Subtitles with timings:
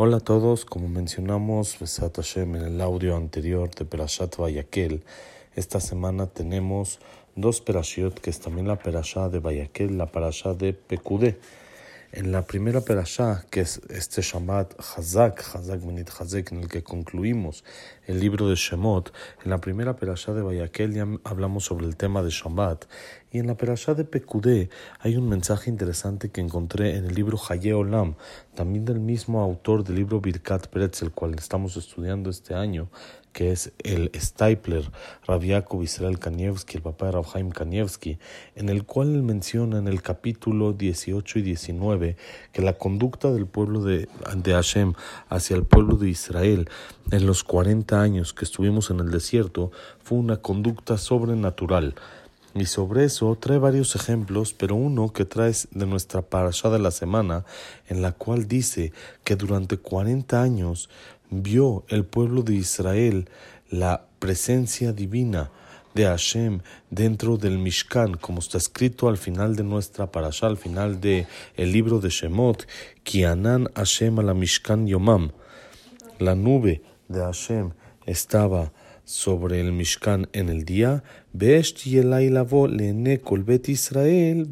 [0.00, 5.02] Hola a todos, como mencionamos Besat en el audio anterior de Perashat Vayakel,
[5.56, 7.00] esta semana tenemos
[7.34, 11.40] dos Perashiot, que es también la Perashá de Vayakel, la Perashá de Pekudé.
[12.10, 16.82] En la primera Perashá, que es este Shabbat Hazak, Hazak Benit Hazek, en el que
[16.82, 17.64] concluimos
[18.06, 19.12] el libro de Shemot,
[19.44, 22.86] en la primera Perashá de Vayakel ya hablamos sobre el tema de Shabbat,
[23.30, 27.38] y en la Perashá de Pekudé hay un mensaje interesante que encontré en el libro
[27.46, 28.14] Haye Olam,
[28.54, 32.88] también del mismo autor del libro Birkat Peretz, el cual estamos estudiando este año,
[33.38, 34.90] que es el Stapler,
[35.24, 38.18] Rav Israel Kanievski, el papá de Rav Haim Kanievski,
[38.56, 42.16] en el cual menciona en el capítulo 18 y 19
[42.50, 44.94] que la conducta del pueblo de, de Hashem
[45.28, 46.68] hacia el pueblo de Israel
[47.12, 49.70] en los 40 años que estuvimos en el desierto
[50.02, 51.94] fue una conducta sobrenatural.
[52.58, 56.90] Y sobre eso trae varios ejemplos, pero uno que trae de nuestra parasha de la
[56.90, 57.44] semana,
[57.88, 60.90] en la cual dice que durante 40 años
[61.30, 63.28] vio el pueblo de Israel
[63.70, 65.52] la presencia divina
[65.94, 71.00] de Hashem dentro del Mishkan, como está escrito al final de nuestra parasha, al final
[71.00, 72.66] del el libro de Shemot,
[73.04, 75.30] Kianan Hashem a la Mishkan Yomam.
[76.18, 77.70] La nube de Hashem
[78.04, 78.72] estaba
[79.08, 81.02] sobre el Mishkan en el día,
[83.72, 84.46] Israel,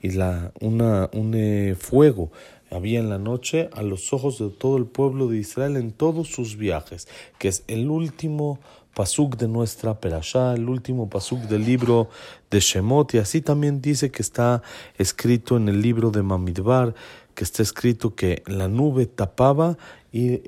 [0.00, 2.32] y la, una, un eh, fuego
[2.70, 6.28] había en la noche a los ojos de todo el pueblo de Israel en todos
[6.28, 8.58] sus viajes, que es el último
[8.94, 12.08] pasuk de nuestra perashá, el último pasuk del libro
[12.50, 14.62] de Shemot, y así también dice que está
[14.96, 16.94] escrito en el libro de Mamidbar,
[17.40, 19.78] que está escrito que la nube tapaba
[20.12, 20.42] y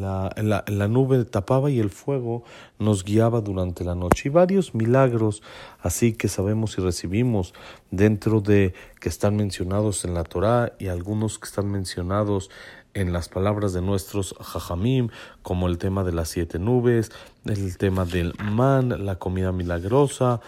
[0.00, 0.34] la,
[0.66, 2.42] la, nube tapaba y el fuego
[2.80, 4.22] nos guiaba durante la noche.
[4.24, 5.40] Y varios milagros
[5.78, 7.54] así que sabemos y recibimos
[7.92, 12.50] dentro de que están mencionados en la Torá y algunos que están mencionados
[12.92, 15.10] en las palabras de nuestros jajamim,
[15.42, 17.12] como el tema de las siete nubes,
[17.44, 20.40] el tema del man, la comida milagrosa,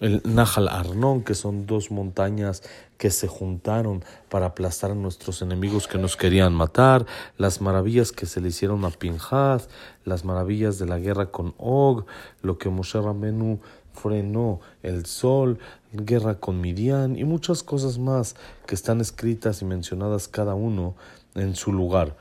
[0.00, 2.62] el Nahal Arnón, que son dos montañas
[2.96, 7.06] que se juntaron para aplastar a nuestros enemigos que nos querían matar,
[7.38, 9.68] las maravillas que se le hicieron a Pinhas,
[10.04, 12.06] las maravillas de la guerra con Og,
[12.42, 13.60] lo que Moshe Ramenu
[13.92, 15.58] frenó el sol,
[15.92, 18.36] guerra con Midian y muchas cosas más
[18.66, 20.94] que están escritas y mencionadas cada uno
[21.34, 22.16] en su lugar.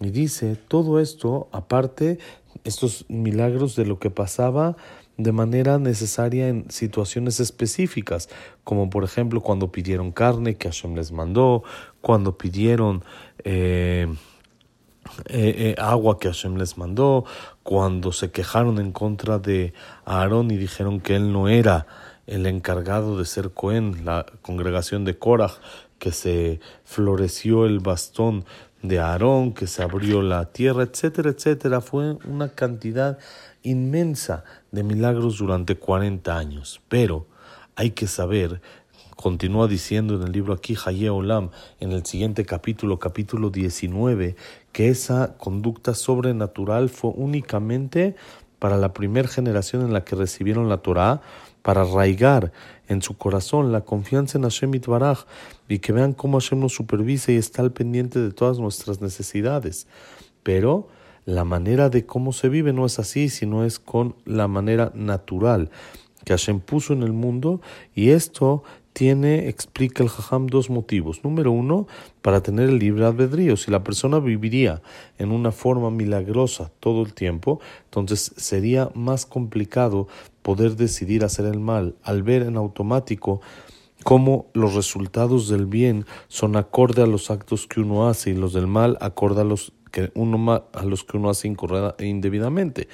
[0.00, 2.18] Y dice, todo esto, aparte,
[2.64, 4.76] estos milagros de lo que pasaba
[5.22, 8.28] de manera necesaria en situaciones específicas,
[8.64, 11.62] como por ejemplo cuando pidieron carne que Hashem les mandó,
[12.00, 13.04] cuando pidieron
[13.44, 14.06] eh,
[15.28, 17.24] eh, eh, agua que Hashem les mandó,
[17.62, 19.72] cuando se quejaron en contra de
[20.04, 21.86] Aarón y dijeron que él no era
[22.26, 25.52] el encargado de ser Cohen, la congregación de Korah,
[25.98, 28.44] que se floreció el bastón
[28.82, 31.80] de Aarón, que se abrió la tierra, etcétera, etcétera.
[31.80, 33.18] Fue una cantidad
[33.62, 36.80] inmensa de milagros durante 40 años.
[36.88, 37.26] Pero
[37.76, 38.60] hay que saber,
[39.16, 44.36] continúa diciendo en el libro aquí Haye Olam, en el siguiente capítulo, capítulo 19,
[44.72, 48.16] que esa conducta sobrenatural fue únicamente
[48.60, 51.20] para la primera generación en la que recibieron la Torah,
[51.62, 52.52] para arraigar
[52.86, 55.24] en su corazón la confianza en Hashem Itbaraj
[55.68, 59.88] y que vean cómo Hashem nos supervisa y está al pendiente de todas nuestras necesidades.
[60.44, 60.88] Pero
[61.24, 65.70] la manera de cómo se vive no es así, sino es con la manera natural
[66.24, 67.60] que Hashem puso en el mundo
[67.94, 68.62] y esto
[68.92, 71.24] tiene, explica el Jajam, dos motivos.
[71.24, 71.86] Número uno,
[72.22, 73.56] para tener el libre albedrío.
[73.56, 74.82] Si la persona viviría
[75.18, 80.08] en una forma milagrosa todo el tiempo, entonces sería más complicado
[80.42, 83.40] poder decidir hacer el mal al ver en automático
[84.04, 88.52] cómo los resultados del bien son acorde a los actos que uno hace y los
[88.52, 91.52] del mal acorde a los que uno a los que uno hace
[91.98, 92.88] indebidamente.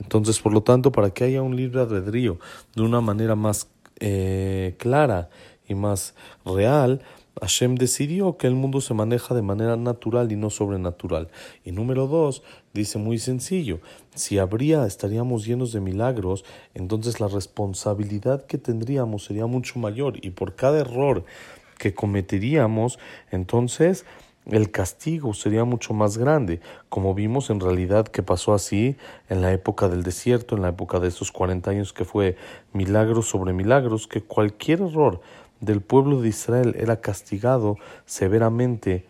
[0.00, 2.38] Entonces, por lo tanto, para que haya un libre albedrío
[2.74, 3.68] de una manera más
[4.00, 5.30] eh, clara
[5.68, 7.02] y más real,
[7.40, 11.28] Hashem decidió que el mundo se maneja de manera natural y no sobrenatural.
[11.64, 12.42] Y número dos,
[12.74, 13.80] dice muy sencillo,
[14.14, 20.30] si habría, estaríamos llenos de milagros, entonces la responsabilidad que tendríamos sería mucho mayor y
[20.30, 21.24] por cada error
[21.78, 22.98] que cometeríamos,
[23.30, 24.04] entonces
[24.46, 28.96] el castigo sería mucho más grande, como vimos en realidad que pasó así
[29.28, 32.36] en la época del desierto, en la época de esos 40 años que fue
[32.72, 35.20] milagros sobre milagros, que cualquier error
[35.60, 37.76] del pueblo de Israel era castigado
[38.06, 39.06] severamente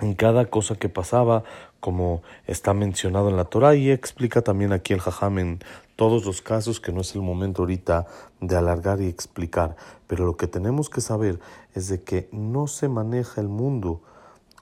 [0.00, 1.44] en cada cosa que pasaba,
[1.78, 5.60] como está mencionado en la Torah, y explica también aquí el Jajam en
[5.94, 8.06] todos los casos, que no es el momento ahorita
[8.40, 9.76] de alargar y explicar.
[10.08, 11.38] Pero lo que tenemos que saber
[11.74, 14.02] es de que no se maneja el mundo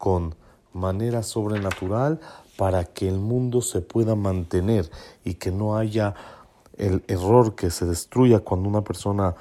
[0.03, 0.35] con
[0.73, 2.19] manera sobrenatural
[2.57, 4.91] para que el mundo se pueda mantener
[5.25, 6.17] y que no haya
[6.77, 9.37] el error que se destruya cuando una persona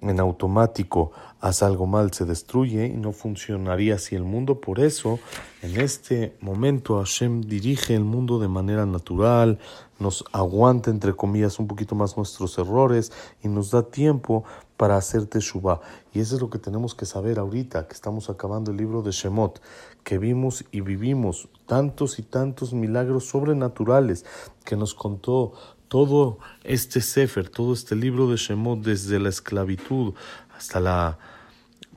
[0.00, 4.62] en automático hace algo mal, se destruye y no funcionaría así el mundo.
[4.62, 5.18] Por eso,
[5.60, 9.58] en este momento, Hashem dirige el mundo de manera natural,
[9.98, 13.12] nos aguanta, entre comillas, un poquito más nuestros errores
[13.42, 14.44] y nos da tiempo
[14.76, 15.80] para hacer Teshuvah.
[16.14, 19.10] Y eso es lo que tenemos que saber ahorita, que estamos acabando el libro de
[19.10, 19.60] Shemot,
[20.08, 24.24] que vimos y vivimos tantos y tantos milagros sobrenaturales
[24.64, 25.52] que nos contó
[25.88, 30.14] todo este Sefer, todo este libro de Shemot, desde la esclavitud
[30.56, 31.18] hasta la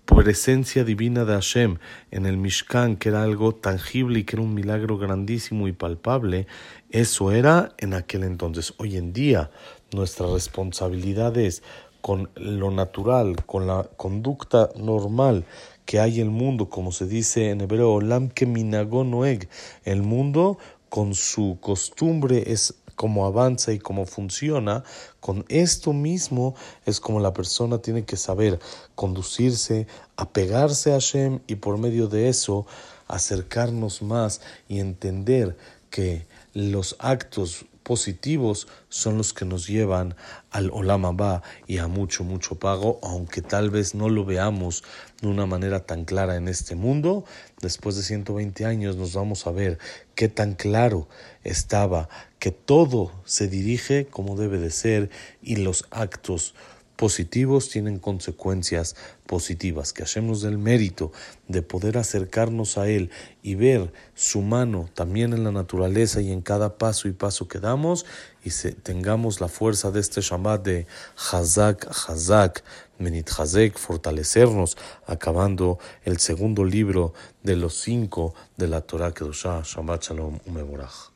[0.04, 1.78] presencia divina de Hashem
[2.12, 6.48] en el Mishkan, que era algo tangible y que era un milagro grandísimo y palpable,
[6.90, 8.74] eso era en aquel entonces.
[8.76, 9.52] Hoy en día
[9.94, 11.64] nuestra responsabilidad es
[12.02, 15.46] con lo natural, con la conducta normal
[15.86, 19.50] que hay el mundo, como se dice en hebreo, Lam que noeg,
[19.84, 20.58] el mundo
[20.90, 24.84] con su costumbre es cómo avanza y cómo funciona,
[25.20, 26.54] con esto mismo
[26.86, 28.60] es como la persona tiene que saber
[28.96, 29.88] conducirse,
[30.18, 32.66] apegarse a Hashem y por medio de eso
[33.08, 35.58] acercarnos más y entender
[35.90, 40.16] que los actos positivos son los que nos llevan
[40.50, 44.86] al Olam Abba y a mucho, mucho pago, aunque tal vez no lo veamos
[45.20, 47.26] de una manera tan clara en este mundo.
[47.62, 49.78] Después de 120 años nos vamos a ver
[50.16, 51.10] qué tan claro
[51.44, 52.08] estaba
[52.40, 55.10] que todo se dirige como debe de ser
[55.42, 56.56] y los actos
[57.02, 58.96] positivos tienen consecuencias
[59.26, 61.12] positivas, que hacemos el mérito
[61.48, 63.10] de poder acercarnos a Él
[63.42, 67.60] y ver su mano también en la naturaleza y en cada paso y paso que
[67.60, 68.06] damos
[68.44, 68.52] y
[68.84, 70.86] tengamos la fuerza de este Shabbat de
[71.32, 72.64] Hazak, Hazak,
[73.00, 74.78] Menit Hazek, fortalecernos,
[75.08, 81.11] acabando el segundo libro de los cinco de la Torah Kedoshah, Shabbat Shalom Umeborach.